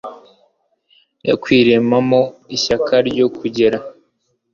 [1.27, 2.21] yakwiremamo
[2.55, 3.77] ishyaka ryo kugera